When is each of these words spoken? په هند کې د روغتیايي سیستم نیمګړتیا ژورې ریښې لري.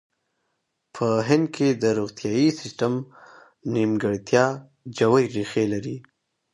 په 0.95 1.07
هند 1.27 1.45
کې 1.55 1.67
د 1.81 1.83
روغتیايي 1.99 2.49
سیستم 2.59 2.93
نیمګړتیا 3.73 4.45
ژورې 4.97 5.25
ریښې 5.35 5.65
لري. 5.73 5.95